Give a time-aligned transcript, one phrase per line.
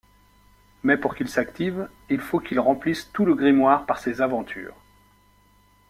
[0.81, 4.73] Mais pour qu'il s'active, il faut qu'il remplisse tout le grimoire par ses aventures.